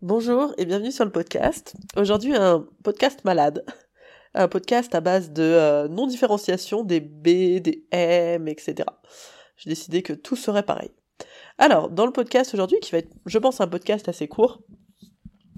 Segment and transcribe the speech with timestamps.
[0.00, 1.74] Bonjour et bienvenue sur le podcast.
[1.96, 3.64] Aujourd'hui un podcast malade.
[4.32, 8.84] Un podcast à base de euh, non-différenciation des B, des M, etc.
[9.56, 10.92] J'ai décidé que tout serait pareil.
[11.58, 14.60] Alors, dans le podcast aujourd'hui, qui va être, je pense, un podcast assez court,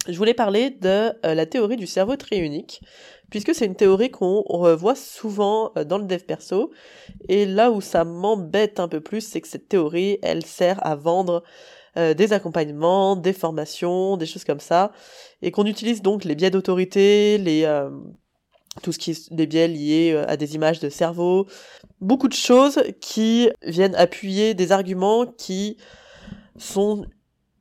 [0.08, 2.80] je voulais parler de euh, la théorie du cerveau triunique,
[3.30, 6.72] puisque c'est une théorie qu'on revoit souvent euh, dans le dev perso,
[7.28, 10.96] et là où ça m'embête un peu plus, c'est que cette théorie, elle sert à
[10.96, 11.42] vendre
[11.96, 14.92] euh, des accompagnements, des formations, des choses comme ça,
[15.42, 17.66] et qu'on utilise donc les biais d'autorité, les
[18.82, 21.46] tout ce qui est des biais liés à des images de cerveau,
[22.00, 25.76] beaucoup de choses qui viennent appuyer des arguments qui
[26.56, 27.04] sont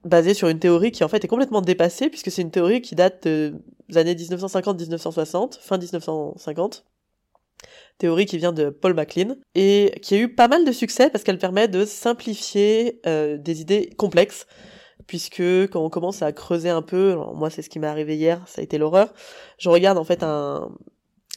[0.04, 2.96] basé sur une théorie qui en fait est complètement dépassée puisque c'est une théorie qui
[2.96, 3.54] date des
[3.96, 6.86] années 1950-1960, fin 1950.
[8.00, 11.24] Théorie qui vient de Paul MacLean et qui a eu pas mal de succès parce
[11.24, 14.48] qu'elle permet de simplifier euh, des idées complexes
[15.06, 18.42] puisque quand on commence à creuser un peu, moi c'est ce qui m'est arrivé hier,
[18.48, 19.14] ça a été l'horreur,
[19.58, 20.70] je regarde en fait un,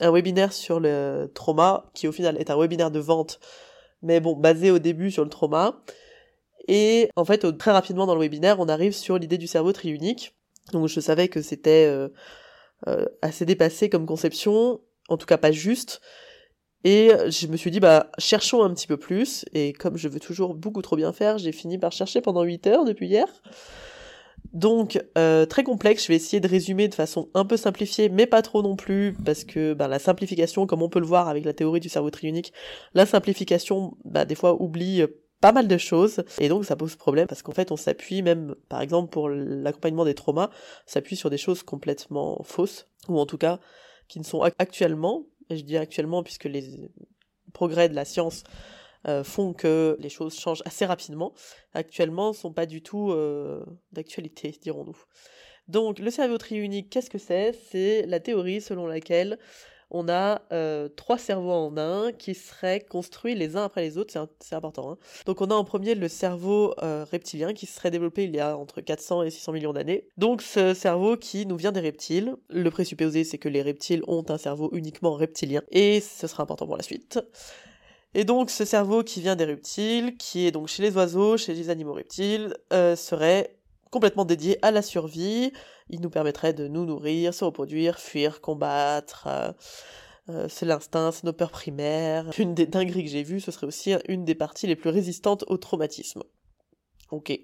[0.00, 3.40] un webinaire sur le trauma qui au final est un webinaire de vente
[4.02, 5.82] mais bon basé au début sur le trauma
[6.68, 10.34] et en fait, très rapidement dans le webinaire, on arrive sur l'idée du cerveau triunique.
[10.72, 12.08] Donc je savais que c'était euh,
[12.86, 16.00] euh, assez dépassé comme conception, en tout cas pas juste.
[16.84, 19.44] Et je me suis dit, bah, cherchons un petit peu plus.
[19.52, 22.66] Et comme je veux toujours beaucoup trop bien faire, j'ai fini par chercher pendant 8
[22.66, 23.26] heures depuis hier.
[24.52, 28.26] Donc, euh, très complexe, je vais essayer de résumer de façon un peu simplifiée, mais
[28.26, 31.44] pas trop non plus, parce que bah, la simplification, comme on peut le voir avec
[31.44, 32.52] la théorie du cerveau triunique,
[32.92, 35.04] la simplification, bah, des fois, oublie
[35.40, 38.54] pas mal de choses et donc ça pose problème parce qu'en fait on s'appuie même
[38.68, 40.50] par exemple pour l'accompagnement des traumas
[40.86, 43.58] s'appuie sur des choses complètement fausses ou en tout cas
[44.06, 45.24] qui ne sont actuellement
[45.56, 46.90] je dis actuellement puisque les
[47.52, 48.44] progrès de la science
[49.08, 51.32] euh, font que les choses changent assez rapidement.
[51.74, 54.96] Actuellement sont pas du tout euh, d'actualité dirons-nous.
[55.68, 57.52] Donc le cerveau triunique qu'est-ce que c'est?
[57.70, 59.38] C'est la théorie selon laquelle
[59.92, 64.12] on a euh, trois cerveaux en un qui seraient construits les uns après les autres,
[64.40, 64.92] c'est important.
[64.92, 64.98] Hein.
[65.26, 68.56] Donc on a en premier le cerveau euh, reptilien qui serait développé il y a
[68.56, 70.08] entre 400 et 600 millions d'années.
[70.16, 74.24] Donc ce cerveau qui nous vient des reptiles, le présupposé c'est que les reptiles ont
[74.28, 77.20] un cerveau uniquement reptilien, et ce sera important pour la suite.
[78.14, 81.54] Et donc ce cerveau qui vient des reptiles, qui est donc chez les oiseaux, chez
[81.54, 83.56] les animaux reptiles, euh, serait
[83.92, 85.52] complètement dédié à la survie,
[85.90, 89.26] il nous permettrait de nous nourrir, se reproduire, fuir, combattre.
[89.28, 89.52] Euh,
[90.30, 92.30] euh, c'est l'instinct, c'est nos peurs primaires.
[92.38, 95.44] Une des dingueries que j'ai vues, ce serait aussi une des parties les plus résistantes
[95.46, 96.22] au traumatisme.
[97.10, 97.38] Ok.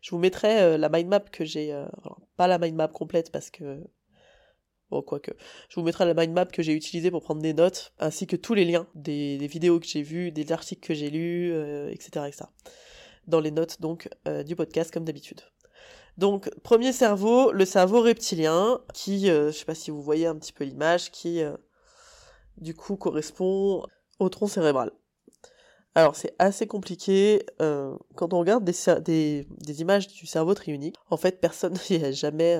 [0.00, 1.72] Je vous mettrai euh, la mind map que j'ai...
[2.36, 3.80] pas la mind map complète parce que...
[4.90, 5.30] Bon, quoique.
[5.68, 8.36] Je vous mettrai la mind map que j'ai utilisée pour prendre des notes, ainsi que
[8.36, 11.54] tous les liens des, vidéos que j'ai vues, des articles que j'ai lus,
[11.90, 12.44] etc., etc.
[13.26, 14.10] Dans les notes, donc,
[14.44, 15.40] du podcast, comme d'habitude.
[16.18, 20.36] Donc, premier cerveau, le cerveau reptilien, qui, euh, je sais pas si vous voyez un
[20.36, 21.56] petit peu l'image, qui, euh,
[22.58, 23.84] du coup, correspond
[24.18, 24.92] au tronc cérébral.
[25.94, 27.44] Alors, c'est assez compliqué.
[27.60, 29.46] Euh, quand on regarde des,
[29.78, 32.58] images du cerveau triunique, en fait, personne n'y a jamais...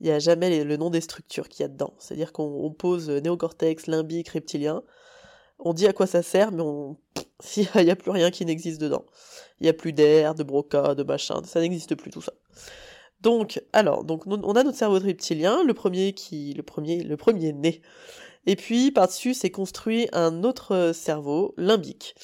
[0.00, 1.94] il n'y a jamais le nom des structures qu'il y a dedans.
[1.98, 4.82] C'est-à-dire qu'on pose néocortex, limbique, reptilien,
[5.58, 6.96] on dit à quoi ça sert, mais on...
[7.42, 9.04] s'il n'y a plus rien qui n'existe dedans.
[9.60, 12.32] Il n'y a plus d'air, de broca, de machin, ça n'existe plus tout ça.
[13.20, 17.52] Donc, alors, donc on a notre cerveau reptilien, le premier qui, le premier, le premier
[17.52, 17.80] né.
[18.46, 22.14] Et puis par-dessus, c'est construit un autre cerveau, limbique,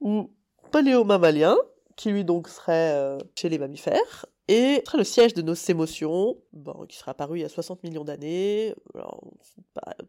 [0.00, 0.30] ou
[0.70, 1.56] paléomammalien,
[1.96, 6.36] qui lui donc serait euh, chez les mammifères, et le siège de nos émotions,
[6.86, 8.74] qui sera apparu il y a 60 millions d'années.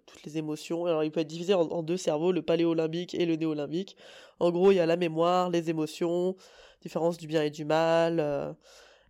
[0.05, 1.01] Toutes les émotions.
[1.01, 3.95] Il peut être divisé en, deux cerveaux, le paléolimbique et le néolimbique.
[4.41, 6.35] En gros, il y a la mémoire, les émotions,
[6.81, 8.19] différence du bien et du mal.
[8.19, 8.51] Euh,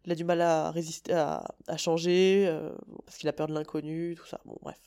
[0.05, 1.43] il a du mal à résister, à,
[1.77, 2.69] changer, euh,
[3.03, 4.39] parce qu'il a peur de l'inconnu, tout ça.
[4.61, 4.77] Bref.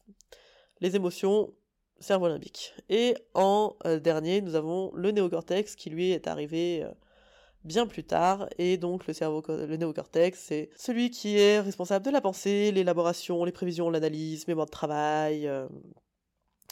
[0.81, 1.53] Les émotions,
[1.99, 2.73] cerveau limbique.
[2.89, 6.87] Et en euh, dernier, nous avons le néocortex qui lui est arrivé
[7.67, 12.11] bien plus tard, et donc le cerveau, le néocortex, c'est celui qui est responsable de
[12.11, 15.47] la pensée, l'élaboration, les prévisions, l'analyse, mémoire de travail.
[15.47, 15.67] Euh,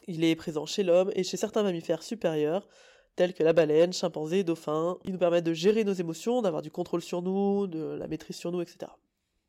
[0.07, 2.69] il est présent chez l'homme et chez certains mammifères supérieurs,
[3.17, 4.99] tels que la baleine, chimpanzé, dauphin.
[5.05, 8.37] Il nous permet de gérer nos émotions, d'avoir du contrôle sur nous, de la maîtrise
[8.37, 8.91] sur nous, etc.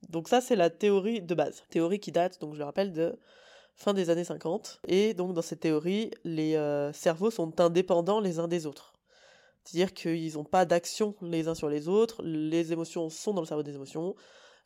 [0.09, 1.63] Donc ça, c'est la théorie de base.
[1.69, 3.17] Théorie qui date, donc je le rappelle, de
[3.75, 4.81] fin des années 50.
[4.87, 8.94] Et donc dans cette théorie, les euh, cerveaux sont indépendants les uns des autres.
[9.65, 13.47] C'est-à-dire qu'ils n'ont pas d'action les uns sur les autres, les émotions sont dans le
[13.47, 14.15] cerveau des émotions,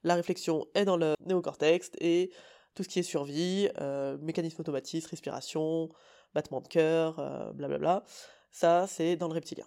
[0.04, 2.31] la réflexion est dans le néocortex, et
[2.75, 5.90] tout ce qui est survie, euh, mécanisme automatique, respiration,
[6.34, 8.04] battement de cœur, euh, blablabla,
[8.51, 9.66] ça c'est dans le reptilien.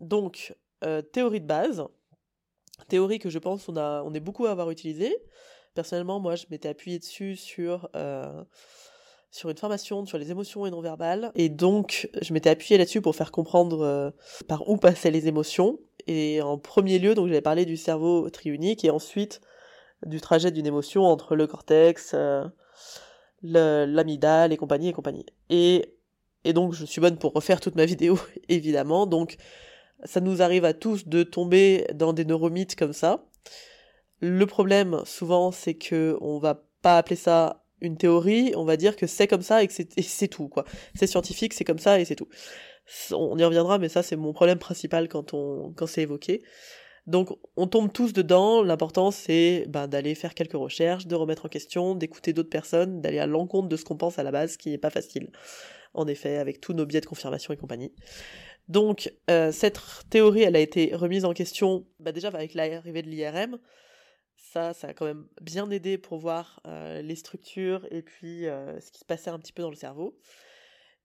[0.00, 0.54] Donc,
[0.84, 1.84] euh, théorie de base,
[2.88, 5.14] théorie que je pense on, a, on est beaucoup à avoir utilisée,
[5.76, 7.90] Personnellement, moi, je m'étais appuyée dessus sur,
[9.30, 11.30] sur une formation sur les émotions et non-verbales.
[11.34, 14.10] Et donc, je m'étais appuyée là-dessus pour faire comprendre euh,
[14.48, 15.78] par où passaient les émotions.
[16.06, 19.40] Et en premier lieu, donc j'avais parlé du cerveau triunique et ensuite
[20.04, 22.46] du trajet d'une émotion entre le cortex, euh,
[23.42, 25.26] l'amygdale et compagnie et compagnie.
[25.50, 25.96] Et,
[26.44, 28.18] et donc, je suis bonne pour refaire toute ma vidéo,
[28.48, 29.06] évidemment.
[29.06, 29.36] Donc,
[30.04, 33.24] ça nous arrive à tous de tomber dans des neuromythes comme ça.
[34.20, 38.96] Le problème, souvent, c'est que on va pas appeler ça une théorie, on va dire
[38.96, 40.64] que c'est comme ça et que c'est tout, quoi.
[40.94, 42.28] C'est scientifique, c'est comme ça et c'est tout.
[43.12, 46.42] On y reviendra, mais ça, c'est mon problème principal quand on, quand c'est évoqué.
[47.06, 48.62] Donc, on tombe tous dedans.
[48.62, 53.18] L'important, c'est ben, d'aller faire quelques recherches, de remettre en question, d'écouter d'autres personnes, d'aller
[53.18, 55.30] à l'encontre de ce qu'on pense à la base, qui n'est pas facile.
[55.94, 57.92] En effet, avec tous nos biais de confirmation et compagnie.
[58.68, 59.80] Donc, euh, cette
[60.10, 63.58] théorie, elle a été remise en question, bah, déjà avec l'arrivée de l'IRM,
[64.56, 69.00] ça, ça a quand même bien aidé pour voir les structures et puis ce qui
[69.00, 70.18] se passait un petit peu dans le cerveau.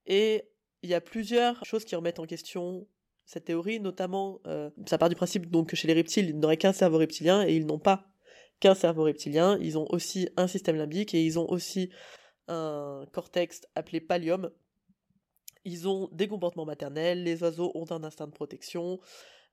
[0.06, 0.46] Et
[0.84, 2.88] il y a plusieurs choses qui remettent en question
[3.26, 4.40] cette théorie, notamment,
[4.88, 7.54] ça part du principe donc que chez les reptiles, ils n'auraient qu'un cerveau reptilien et
[7.54, 8.06] ils n'ont pas
[8.62, 11.92] qu'un cerveau reptilien, ils ont aussi un système limbique et ils ont aussi
[12.48, 14.50] un cortex appelé pallium.
[15.66, 19.00] Ils ont des comportements maternels, les oiseaux ont un instinct de protection,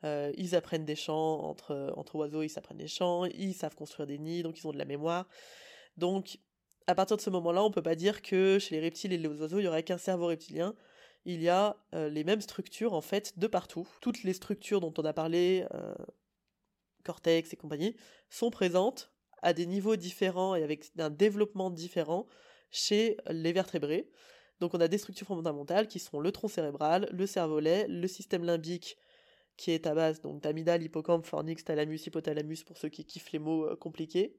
[0.04, 4.06] euh, ils apprennent des chants entre, entre oiseaux, ils s'apprennent des chants, ils savent construire
[4.06, 5.28] des nids, donc ils ont de la mémoire.
[5.96, 6.38] Donc,
[6.86, 9.28] à partir de ce moment-là, on peut pas dire que chez les reptiles et les
[9.28, 10.74] oiseaux, il y aurait qu'un cerveau reptilien.
[11.24, 13.86] Il y a euh, les mêmes structures, en fait, de partout.
[14.00, 15.94] Toutes les structures dont on a parlé, euh,
[17.04, 17.96] cortex et compagnie,
[18.30, 19.12] sont présentes
[19.42, 22.26] à des niveaux différents et avec un développement différent
[22.70, 24.10] chez les vertébrés.
[24.60, 28.44] Donc on a des structures fondamentales qui sont le tronc cérébral, le cervelet, le système
[28.44, 28.98] limbique
[29.58, 33.38] qui est à base donc d'amygdale, hippocampe, fornix, thalamus, hypothalamus pour ceux qui kiffent les
[33.38, 34.38] mots euh, compliqués,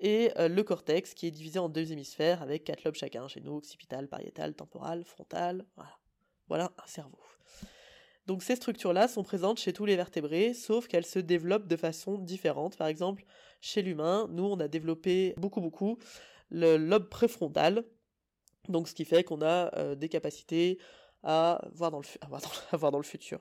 [0.00, 3.40] et euh, le cortex qui est divisé en deux hémisphères avec quatre lobes chacun, chez
[3.40, 5.98] nous, occipital, pariétal, temporal, frontal, voilà.
[6.48, 7.18] Voilà un cerveau.
[8.26, 12.16] Donc ces structures-là sont présentes chez tous les vertébrés, sauf qu'elles se développent de façon
[12.16, 12.76] différente.
[12.76, 13.24] Par exemple,
[13.60, 15.98] chez l'humain, nous on a développé beaucoup beaucoup
[16.50, 17.84] le lobe préfrontal,
[18.68, 20.78] donc ce qui fait qu'on a euh, des capacités
[21.22, 23.40] à voir dans le, futur.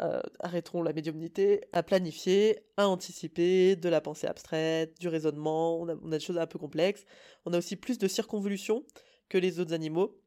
[0.00, 5.88] Euh, arrêtons la médiumnité, à planifier, à anticiper, de la pensée abstraite, du raisonnement, on
[5.88, 7.04] a, des choses un peu complexes.
[7.46, 8.84] On a aussi plus de circonvolution
[9.28, 10.20] que les autres animaux.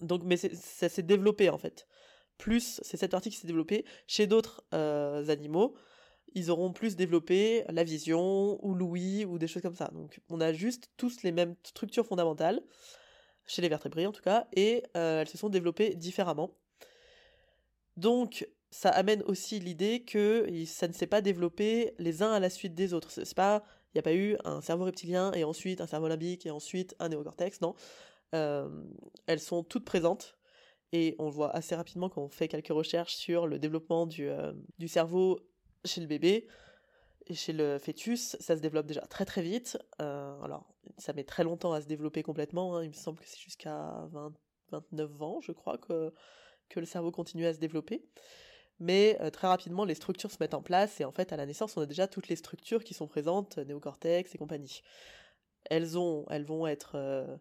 [0.00, 1.86] Donc, mais ça s'est développé en fait.
[2.38, 3.84] Plus, c'est cette partie qui s'est développée.
[4.06, 5.74] Chez d'autres euh, animaux,
[6.34, 9.90] ils auront plus développé la vision ou l'ouïe ou des choses comme ça.
[9.94, 12.60] Donc, on a juste tous les mêmes structures fondamentales,
[13.46, 16.50] chez les vertébrés en tout cas, et euh, elles se sont développées différemment.
[17.96, 22.50] Donc, ça amène aussi l'idée que ça ne s'est pas développé les uns à la
[22.50, 23.10] suite des autres.
[23.10, 26.46] C'est pas, il n'y a pas eu un cerveau reptilien et ensuite un cerveau limbique
[26.46, 27.74] et ensuite un néocortex, non.
[28.34, 28.68] Euh,
[29.26, 30.36] elles sont toutes présentes
[30.92, 34.52] et on voit assez rapidement quand on fait quelques recherches sur le développement du, euh,
[34.86, 35.40] cerveau
[35.84, 36.48] chez le bébé
[37.28, 39.78] et chez le fœtus, ça se développe déjà très très vite.
[40.00, 42.76] Euh, alors, ça met très longtemps à se développer complètement.
[42.76, 42.84] Hein.
[42.84, 44.08] Il me semble que c'est jusqu'à
[44.70, 46.12] 29 ans, je crois, que
[46.68, 48.02] que le cerveau continue à se développer.
[48.78, 51.46] Mais euh, très rapidement, les structures se mettent en place et en fait, à la
[51.46, 54.82] naissance, on a déjà toutes les structures qui sont présentes, néocortex et compagnie.
[55.70, 57.36] Elles ont, elles vont être, euh,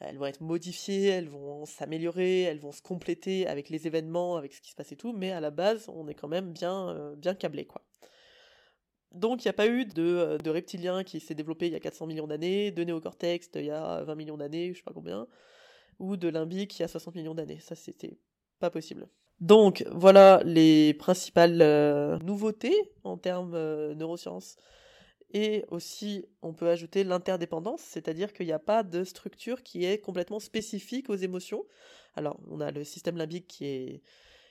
[0.00, 4.52] elles vont être modifiées, elles vont s'améliorer, elles vont se compléter avec les événements, avec
[4.52, 5.12] ce qui se passe et tout.
[5.12, 7.82] Mais à la base, on est quand même bien, euh, bien câblé, quoi.
[9.12, 11.80] Donc il n'y a pas eu de, de reptilien qui s'est développé il y a
[11.80, 15.26] 400 millions d'années, de néocortex il y a 20 millions d'années, je sais pas combien,
[15.98, 17.60] ou de limbique il y a 60 millions d'années.
[17.60, 18.18] Ça c'était
[18.62, 19.06] pas possible.
[19.40, 24.56] Donc voilà les principales euh, nouveautés en termes euh, neurosciences.
[25.34, 29.98] Et aussi, on peut ajouter l'interdépendance, c'est-à-dire qu'il n'y a pas de structure qui est
[29.98, 31.64] complètement spécifique aux émotions.
[32.14, 34.02] Alors, on a le système limbique qui est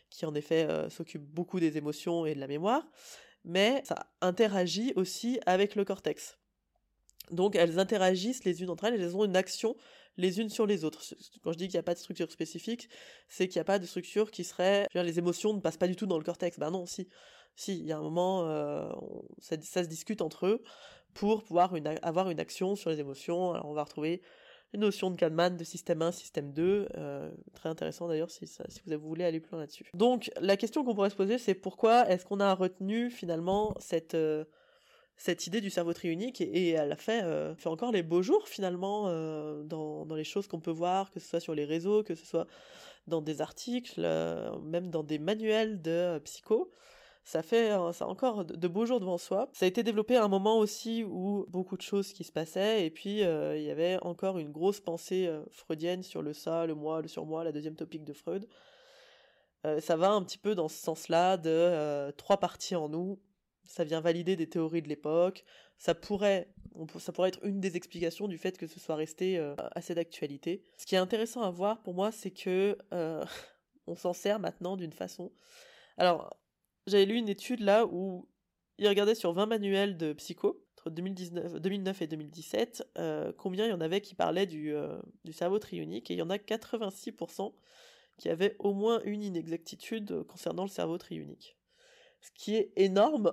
[0.09, 2.85] qui en effet euh, s'occupe beaucoup des émotions et de la mémoire,
[3.45, 6.37] mais ça interagit aussi avec le cortex.
[7.31, 9.77] Donc elles interagissent les unes entre elles et elles ont une action
[10.17, 11.01] les unes sur les autres.
[11.43, 12.89] Quand je dis qu'il n'y a pas de structure spécifique,
[13.27, 14.87] c'est qu'il n'y a pas de structure qui serait...
[14.93, 16.59] les émotions ne passent pas du tout dans le cortex.
[16.59, 17.07] Ben non, si.
[17.55, 18.89] Si, il y a un moment, euh,
[19.39, 20.63] ça, se discute entre eux
[21.13, 23.53] pour pouvoir avoir une action sur les émotions.
[23.53, 24.21] Alors on va retrouver
[24.73, 26.87] une notion de Kahneman, de système 1, système 2.
[26.95, 29.89] Euh, très intéressant d'ailleurs si, si vous voulez aller plus loin là-dessus.
[29.93, 34.15] Donc la question qu'on pourrait se poser, c'est pourquoi est-ce qu'on a retenu finalement cette...
[34.15, 34.45] Euh,
[35.21, 38.47] cette idée du cerveau triunique et, elle a fait, euh, fait encore les beaux jours
[38.47, 42.01] finalement euh, dans, dans, les choses qu'on peut voir, que ce soit sur les réseaux,
[42.01, 42.47] que ce soit
[43.05, 46.71] dans des articles, euh, même dans des manuels de psycho.
[47.23, 49.47] ça fait ça encore de, beaux jours devant soi.
[49.53, 52.83] Ça a été développé à un moment aussi où beaucoup de choses qui se passaient
[52.87, 56.99] et puis il y avait encore une grosse pensée freudienne sur le ça, le moi,
[56.99, 58.47] le surmoi, la deuxième topique de Freud.
[59.81, 63.19] Ça va un petit peu dans ce sens-là de trois parties en nous.
[63.71, 65.43] Ça vient valider des théories de l'époque.
[65.77, 66.53] Ça pourrait,
[66.99, 69.39] ça pourrait être une des explications du fait que ce soit resté
[69.73, 70.63] assez d'actualité.
[70.77, 72.77] Ce qui est intéressant à voir pour moi, c'est que
[73.87, 75.31] on s'en sert maintenant d'une façon.
[75.97, 76.35] Alors,
[76.87, 78.27] j'avais lu une étude là où
[78.77, 83.69] il regardait sur 20 manuels de psycho, entre 2019, 2009 et 2017, euh, combien il
[83.69, 86.37] y en avait qui parlaient du, euh, du cerveau trionique, et il y en a
[86.37, 87.53] 86%
[88.17, 91.57] qui avaient au moins une inexactitude concernant le cerveau triunique.
[92.21, 93.31] Ce qui est énorme.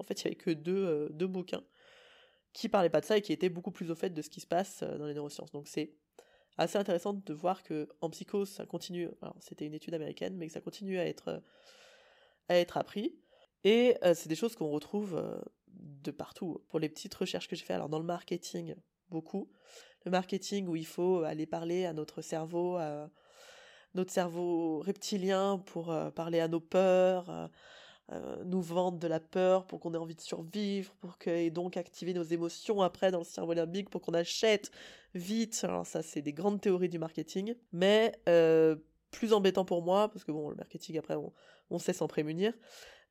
[0.00, 1.62] En fait, il y avait que deux, euh, deux bouquins
[2.52, 4.40] qui parlaient pas de ça et qui étaient beaucoup plus au fait de ce qui
[4.40, 5.52] se passe dans les neurosciences.
[5.52, 5.94] Donc c'est
[6.58, 9.08] assez intéressant de voir que en psycho, ça continue.
[9.22, 11.40] Alors c'était une étude américaine, mais que ça continue à être
[12.48, 13.16] être appris.
[13.64, 15.38] Et euh, c'est des choses qu'on retrouve euh,
[15.68, 16.64] de partout.
[16.68, 18.74] Pour les petites recherches que j'ai fait, alors dans le marketing,
[19.08, 19.50] beaucoup.
[20.04, 23.10] Le marketing où il faut aller parler à notre cerveau, à
[23.94, 27.50] notre cerveau reptilien pour euh, parler à nos peurs,
[28.44, 31.76] nous vendre de la peur pour qu'on ait envie de survivre, pour que, et donc
[31.76, 34.70] activer nos émotions après dans le cerveau limbique pour qu'on achète
[35.14, 35.60] vite.
[35.62, 37.54] Alors ça, c'est des grandes théories du marketing.
[37.72, 38.12] Mais
[39.10, 41.32] plus embêtant pour moi, parce que bon, le marketing après on,
[41.70, 42.52] on sait s'en prémunir,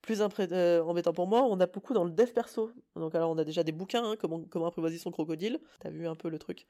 [0.01, 2.71] plus euh, embêtant pour moi, on a beaucoup dans le dev perso.
[2.95, 6.15] Donc alors on a déjà des bouquins, hein, comment, apprivoiser son crocodile, t'as vu un
[6.15, 6.65] peu le truc,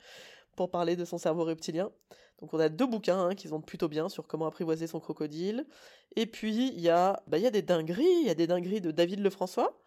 [0.55, 1.91] pour parler de son cerveau reptilien.
[2.39, 5.65] Donc on a deux bouquins hein, qui plutôt bien sur comment apprivoiser son crocodile.
[6.15, 8.81] Et puis il y a, bah y a des dingueries, il y a des dingueries
[8.81, 9.79] de David Lefrançois,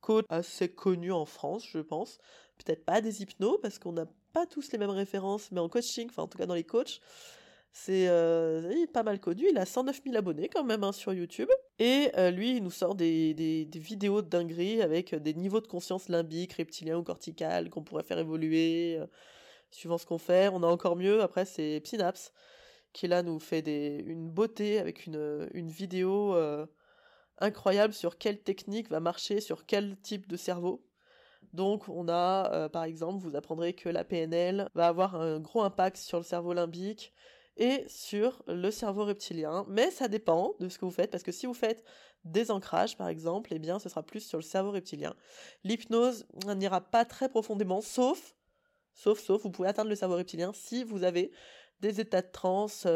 [0.00, 2.18] coach assez connu en France, je pense.
[2.64, 6.08] Peut-être pas des hypnos, parce qu'on n'a pas tous les mêmes références, mais en coaching,
[6.08, 7.00] enfin en tout cas dans les coachs,
[7.72, 11.50] c'est euh, pas mal connu, il a 109 000 abonnés quand même hein, sur YouTube.
[11.78, 15.66] Et euh, lui, il nous sort des, des, vidéos de dinguerie avec des niveaux de
[15.66, 19.06] conscience limbique, reptilien ou cortical qu'on pourrait faire évoluer euh,
[19.70, 20.48] suivant ce qu'on fait.
[20.48, 22.32] On a encore mieux, après c'est Synapse
[22.96, 26.64] qui là nous fait des, une beauté avec une, une vidéo euh,
[27.38, 30.82] incroyable sur quelle technique va marcher sur quel type de cerveau.
[31.52, 35.60] Donc on a euh, par exemple, vous apprendrez que la PNL va avoir un gros
[35.62, 37.12] impact sur le cerveau limbique
[37.56, 39.64] et sur le cerveau reptilien.
[39.68, 41.84] Mais ça dépend de ce que vous faites, parce que si vous faites
[42.24, 45.14] des ancrages, par exemple, eh bien, ce sera plus sur le cerveau reptilien.
[45.64, 48.34] L'hypnose n'ira pas très profondément, sauf,
[48.92, 51.30] sauf, sauf, vous pouvez atteindre le cerveau reptilien si vous avez
[51.80, 52.86] des états de transe,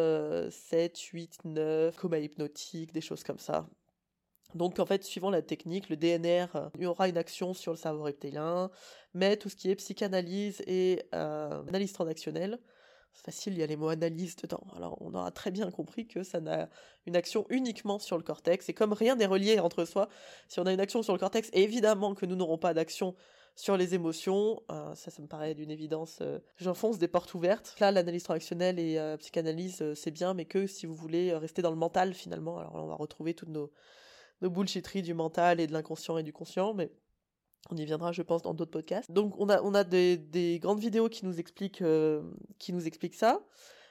[0.50, 3.68] 7, 8, 9, coma hypnotique, des choses comme ça.
[4.54, 8.02] Donc en fait, suivant la technique, le DNR euh, aura une action sur le cerveau
[8.02, 8.70] reptilien,
[9.14, 12.58] mais tout ce qui est psychanalyse et euh, analyse transactionnelle,
[13.12, 14.62] facile, il y a les mots analyse dedans.
[14.76, 16.68] Alors on aura très bien compris que ça n'a
[17.06, 18.68] une action uniquement sur le cortex.
[18.68, 20.08] Et comme rien n'est relié entre soi,
[20.48, 23.14] si on a une action sur le cortex, évidemment que nous n'aurons pas d'action
[23.56, 24.62] sur les émotions.
[24.70, 26.18] Euh, ça, ça me paraît d'une évidence.
[26.22, 27.76] Euh, J'enfonce des portes ouvertes.
[27.80, 31.62] Là, l'analyse transactionnelle et euh, psychanalyse, euh, c'est bien, mais que si vous voulez rester
[31.62, 32.58] dans le mental finalement.
[32.58, 33.70] Alors là, on va retrouver toutes nos,
[34.40, 36.90] nos du mental et de l'inconscient et du conscient, mais
[37.68, 39.10] on y viendra, je pense, dans d'autres podcasts.
[39.10, 42.22] Donc on a des, des grandes vidéos qui nous expliquent euh,
[43.12, 43.40] ça.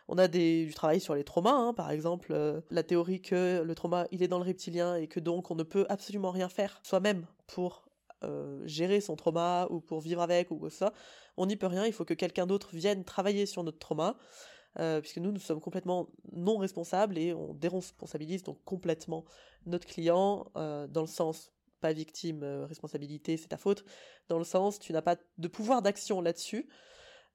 [0.07, 3.75] On a du travail sur les traumas, hein, par exemple euh, la théorie que le
[3.75, 6.79] trauma il est dans le reptilien et que donc on ne peut absolument rien faire
[6.81, 7.87] soi-même pour
[8.23, 10.93] euh, gérer son trauma ou pour vivre avec ou ça.
[11.37, 14.17] On n'y peut rien, il faut que quelqu'un d'autre vienne travailler sur notre trauma.
[15.01, 19.25] puisque nous, nous sommes complètement non responsables et on déresponsabilise donc complètement
[19.67, 23.83] notre client dans le sens pas victime, euh, responsabilité, c'est ta faute,
[24.27, 26.67] dans le sens, tu n'as pas de pouvoir d'action là-dessus.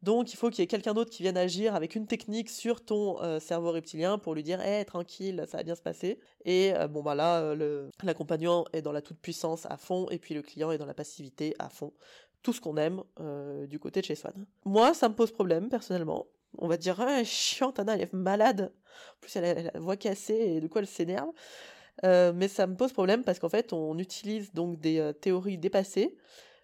[0.03, 2.85] Donc il faut qu'il y ait quelqu'un d'autre qui vienne agir avec une technique sur
[2.85, 6.21] ton euh, cerveau reptilien pour lui dire "Eh hey, tranquille, ça va bien se passer."
[6.45, 7.55] Et euh, bon bah là
[8.03, 10.93] l'accompagnant est dans la toute puissance à fond et puis le client est dans la
[10.93, 11.93] passivité à fond.
[12.43, 13.03] Tout ce qu'on aime
[13.69, 14.47] du côté de chez Swan.
[14.67, 16.27] Moi, ça me pose problème personnellement.
[16.59, 18.73] On va dire ah, chiante Anna, elle est malade.
[19.17, 21.31] En plus elle a la voix cassée et de quoi elle s'énerve.
[22.05, 25.59] Euh, mais ça me pose problème parce qu'en fait, on utilise donc des euh, théories
[25.59, 26.17] dépassées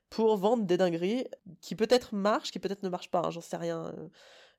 [0.08, 1.26] pour vendre des dingueries
[1.60, 3.86] qui peut-être marchent, qui peut-être ne marchent pas, hein, j'en sais rien.
[3.86, 4.08] Euh,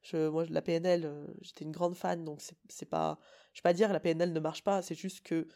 [0.02, 1.12] je, moi, la PNL,
[1.42, 3.20] j'étais une grande fan, donc c'est pas,
[3.54, 5.48] je vais pas dire la PNL ne marche pas, c'est juste que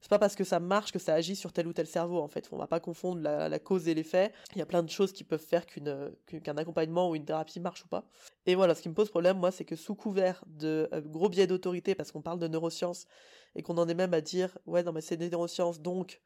[0.00, 2.28] c'est pas parce que ça marche que ça agit sur tel ou tel cerveau en
[2.28, 2.48] fait.
[2.52, 4.32] On va pas confondre la, cause et l'effet.
[4.54, 7.84] Il y a plein de choses qui peuvent faire qu'un accompagnement ou une thérapie marche
[7.84, 8.04] ou pas.
[8.46, 11.28] Et voilà, ce qui me pose problème moi, c'est que sous couvert de euh, gros
[11.28, 13.06] biais d'autorité, parce qu'on parle de neurosciences
[13.54, 16.20] et qu'on en est même à dire ouais non mais c'est des neurosciences donc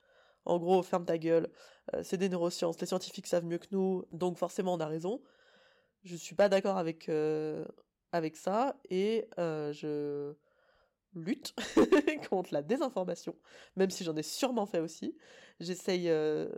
[0.44, 1.48] en gros ferme ta gueule,
[1.94, 5.20] euh, c'est des neurosciences, les scientifiques savent mieux que nous, donc forcément on a raison.
[6.04, 7.64] Je suis pas d'accord avec euh,
[8.12, 10.34] avec ça et je
[11.22, 11.54] lutte
[12.30, 13.34] contre la désinformation,
[13.76, 15.16] même si j'en ai sûrement fait aussi.
[15.60, 16.48] J'essaye euh,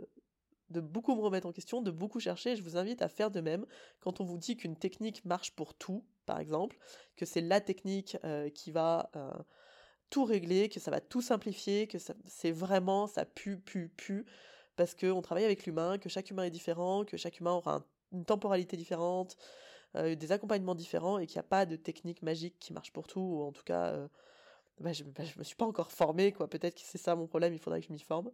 [0.69, 3.31] de beaucoup me remettre en question, de beaucoup chercher, et je vous invite à faire
[3.31, 3.65] de même.
[3.99, 6.77] Quand on vous dit qu'une technique marche pour tout, par exemple,
[7.15, 9.31] que c'est la technique euh, qui va euh,
[10.09, 14.25] tout régler, que ça va tout simplifier, que c'est vraiment, ça pue, pue, pue,
[14.75, 18.25] parce qu'on travaille avec l'humain, que chaque humain est différent, que chaque humain aura une
[18.25, 19.37] temporalité différente,
[19.93, 23.19] des accompagnements différents, et qu'il n'y a pas de technique magique qui marche pour tout,
[23.19, 24.07] ou en tout cas,
[24.81, 26.49] bah, je, bah, me suis pas encore formée, quoi.
[26.49, 28.31] Peut-être que c'est ça mon problème, il faudrait que je m'y forme.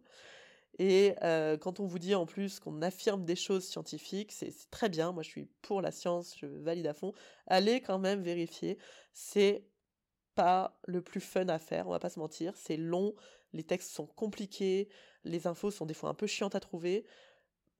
[0.78, 4.88] Et euh, quand on vous dit en plus qu'on affirme des choses scientifiques, c'est très
[4.88, 5.12] bien.
[5.12, 7.12] Moi, je suis pour la science, je valide à fond.
[7.46, 8.78] Allez quand même vérifier.
[9.12, 9.64] C'est
[10.34, 12.56] pas le plus fun à faire, on va pas se mentir.
[12.56, 13.14] C'est long,
[13.52, 14.88] les textes sont compliqués,
[15.24, 17.04] les infos sont des fois un peu chiantes à trouver.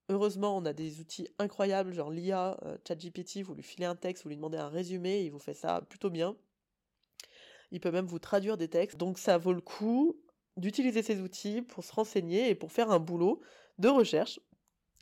[0.08, 4.25] Heureusement, on a des outils incroyables, genre l'IA, euh, ChatGPT, vous lui filez un texte,
[4.25, 6.37] vous lui demandez un résumé, il vous fait ça plutôt bien.
[7.70, 10.16] Il peut même vous traduire des textes, donc ça vaut le coup
[10.56, 13.40] d'utiliser ces outils pour se renseigner et pour faire un boulot
[13.78, 14.40] de recherche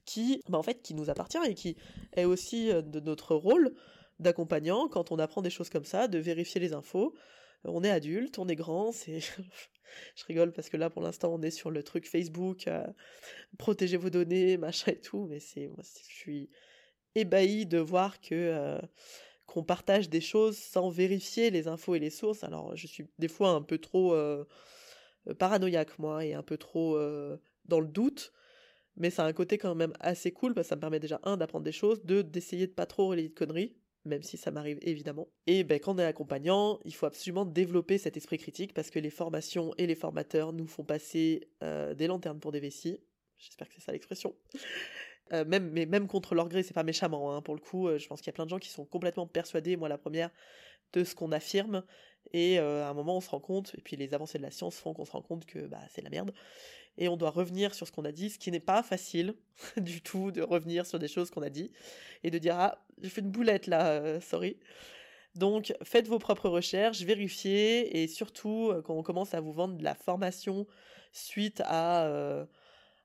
[0.04, 1.76] qui, bah en fait, qui nous appartient et qui
[2.14, 3.75] est aussi euh, de notre rôle
[4.18, 7.14] d'accompagnant quand on apprend des choses comme ça, de vérifier les infos.
[7.64, 9.20] On est adulte, on est grand, c'est,
[10.16, 12.87] je rigole parce que là pour l'instant on est sur le truc Facebook, euh,
[13.58, 16.50] protéger vos données, machin et tout, mais c'est, moi je suis
[17.14, 18.78] ébahi de voir que euh,
[19.46, 22.44] qu'on partage des choses sans vérifier les infos et les sources.
[22.44, 24.44] Alors je suis des fois un peu trop euh,
[25.38, 28.32] paranoïaque moi et un peu trop euh, dans le doute.
[28.96, 31.20] Mais ça a un côté quand même assez cool parce que ça me permet déjà
[31.22, 33.76] un d'apprendre des choses deux d'essayer de pas trop relayer de conneries
[34.06, 35.28] même si ça m'arrive évidemment.
[35.46, 38.98] Et ben quand on est accompagnant il faut absolument développer cet esprit critique parce que
[38.98, 42.98] les formations et les formateurs nous font passer euh, des lanternes pour des vessies.
[43.38, 44.34] J'espère que c'est ça l'expression
[45.33, 48.06] euh, même mais même contre leur gré c'est pas méchamment hein, pour le coup je
[48.06, 50.30] pense qu'il y a plein de gens qui sont complètement persuadés moi la première
[50.92, 51.83] de ce qu'on affirme.
[52.33, 54.50] Et euh, à un moment on se rend compte et puis les avancées de la
[54.50, 56.33] science font qu'on se rend compte que bah c'est la merde.
[56.99, 59.35] Et on doit revenir sur ce qu'on a dit ce qui n'est pas facile
[59.76, 61.71] du tout de revenir sur des choses qu'on a dit
[62.25, 64.59] et de dire ah j'ai fait une boulette là euh, sorry.
[65.37, 69.77] Donc faites vos propres recherches vérifiez et surtout euh, quand on commence à vous vendre
[69.77, 70.66] de la formation
[71.12, 72.46] suite à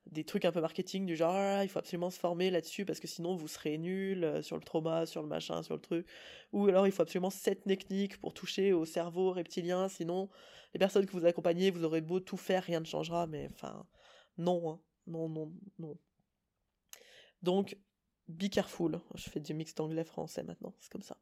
[0.08, 3.00] des trucs un peu marketing du genre ah, il faut absolument se former là-dessus parce
[3.00, 6.08] que sinon vous serez nul euh, sur le trauma, sur le machin, sur le truc.
[6.54, 10.30] Ou alors il faut absolument cette technique pour toucher au cerveau reptilien, sinon
[10.74, 13.86] les personnes que vous accompagnez, vous aurez beau tout faire, rien ne changera, mais enfin
[14.38, 14.80] non, hein.
[15.08, 15.98] non, non, non.
[17.44, 17.78] Donc
[18.28, 19.00] be careful.
[19.16, 21.18] Je fais du mix d'anglais français maintenant, c'est comme ça.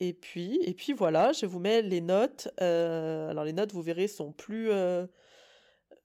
[0.00, 2.48] Et puis, et puis voilà, je vous mets les notes.
[2.60, 5.06] Euh, alors les notes, vous verrez, sont plus euh,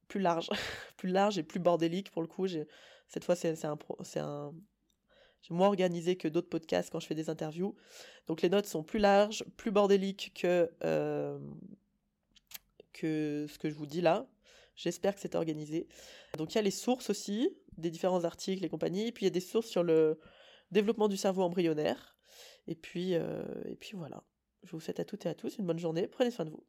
[0.09, 0.49] plus large,
[0.97, 2.47] plus large et plus bordélique pour le coup.
[3.07, 4.53] Cette fois, c'est un,
[5.41, 7.75] j'ai moins organisé que d'autres podcasts quand je fais des interviews.
[8.27, 11.39] Donc les notes sont plus larges, plus bordéliques que euh,
[12.91, 14.27] que ce que je vous dis là.
[14.75, 15.87] J'espère que c'est organisé.
[16.37, 19.11] Donc il y a les sources aussi des différents articles et compagnie.
[19.11, 20.19] Puis il y a des sources sur le
[20.71, 22.17] développement du cerveau embryonnaire.
[22.67, 24.23] Et puis euh, et puis voilà.
[24.63, 26.07] Je vous souhaite à toutes et à tous une bonne journée.
[26.07, 26.65] Prenez soin de vous.